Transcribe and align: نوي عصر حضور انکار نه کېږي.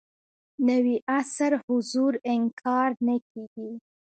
نوي 0.67 0.95
عصر 1.17 1.51
حضور 1.67 2.13
انکار 2.33 2.89
نه 3.07 3.15
کېږي. 3.29 3.71